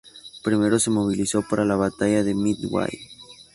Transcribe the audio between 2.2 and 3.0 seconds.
de Midway.